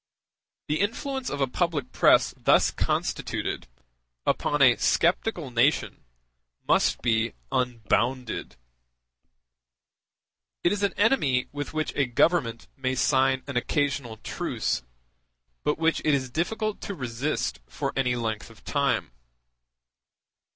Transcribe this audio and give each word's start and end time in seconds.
The 0.67 0.79
influence 0.79 1.29
of 1.29 1.41
a 1.41 1.45
public 1.47 1.91
press 1.91 2.33
thus 2.35 2.71
constituted, 2.71 3.67
upon 4.25 4.59
a 4.59 4.75
sceptical 4.77 5.51
nation, 5.51 6.05
must 6.67 7.03
be 7.03 7.33
unbounded. 7.51 8.55
It 10.63 10.71
is 10.71 10.81
an 10.81 10.93
enemy 10.93 11.49
with 11.51 11.75
which 11.75 11.93
a 11.95 12.07
Government 12.07 12.67
may 12.75 12.95
sign 12.95 13.43
an 13.45 13.57
occasional 13.57 14.17
truce, 14.17 14.81
but 15.63 15.77
which 15.77 15.99
it 16.03 16.15
is 16.15 16.31
difficult 16.31 16.81
to 16.81 16.95
resist 16.95 17.59
for 17.67 17.93
any 17.95 18.15
length 18.15 18.49
of 18.49 18.63
time. 18.65 19.11